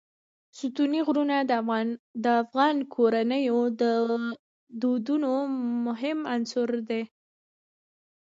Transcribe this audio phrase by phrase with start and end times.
[0.57, 1.37] ستوني غرونه
[2.23, 3.83] د افغان کورنیو د
[4.81, 5.31] دودونو
[5.85, 7.01] مهم عنصر دی.